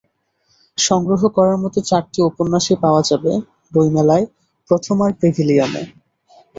[0.77, 3.31] সংগ্রহ করার মতো চারটি উপন্যাসই পাওয়া যাবে
[3.73, 4.25] বইমেলায়
[4.69, 5.83] প্রথমার প্যাভিলিয়নে।